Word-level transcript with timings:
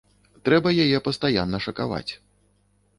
Трэба 0.47 0.69
яе 0.87 1.03
пастаянна 1.09 1.57
шакаваць. 1.69 2.07